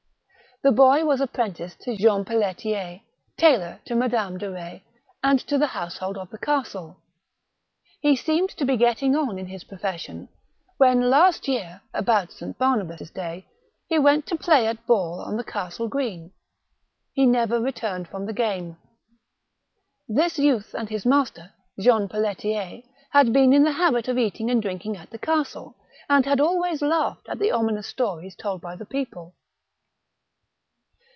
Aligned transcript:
The 0.63 0.71
boy 0.71 1.05
was 1.05 1.19
appren 1.21 1.55
ticed 1.57 1.79
to 1.79 1.97
Jean 1.97 2.23
Pelletier, 2.23 3.01
tailor 3.35 3.79
to 3.85 3.95
Mme. 3.95 4.37
de 4.37 4.47
Retz 4.51 4.83
and 5.23 5.39
to 5.47 5.57
the 5.57 5.65
household 5.65 6.19
of 6.19 6.29
the 6.29 6.37
castle. 6.37 6.97
He 7.99 8.15
seemed 8.15 8.51
to 8.51 8.63
be 8.65 8.77
getting 8.77 9.15
on 9.15 9.39
in 9.39 9.47
his 9.47 9.63
profession, 9.63 10.29
when 10.77 11.09
last 11.09 11.47
year, 11.47 11.81
about 11.95 12.27
S. 12.27 12.41
Barnabas' 12.59 12.99
198 12.99 12.99
THE 12.99 13.07
BOOK 13.07 13.09
OF 13.09 13.15
WERE 13.15 13.23
WOLVES. 13.23 13.41
day, 13.41 13.47
he 13.87 13.97
went 13.97 14.27
to 14.27 14.37
play 14.37 14.67
at 14.67 14.85
ball 14.85 15.19
on 15.19 15.37
the 15.37 15.43
castle 15.43 15.87
green. 15.87 16.31
He 17.13 17.25
never 17.25 17.59
returned 17.59 18.07
from 18.07 18.27
the 18.27 18.31
game. 18.31 18.77
This 20.07 20.37
youth 20.37 20.75
and 20.75 20.89
his 20.89 21.07
master, 21.07 21.53
Jean 21.79 22.07
Pelletier, 22.07 22.83
had 23.09 23.33
been 23.33 23.51
in 23.51 23.63
the 23.63 23.71
habit 23.81 24.07
of 24.07 24.19
eating 24.19 24.51
and 24.51 24.61
drinking 24.61 24.95
at 24.95 25.09
the 25.09 25.17
castle, 25.17 25.75
and 26.07 26.23
had 26.27 26.39
always 26.39 26.83
laughed 26.83 27.27
at 27.27 27.39
the 27.39 27.51
ominous 27.51 27.87
stories 27.87 28.35
told 28.35 28.61
by 28.61 28.75
the 28.75 28.85
people. 28.85 29.33